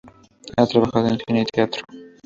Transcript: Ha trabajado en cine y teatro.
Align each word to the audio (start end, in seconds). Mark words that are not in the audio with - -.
Ha 0.57 0.65
trabajado 0.65 1.09
en 1.09 1.19
cine 1.27 1.41
y 1.41 1.45
teatro. 1.45 1.83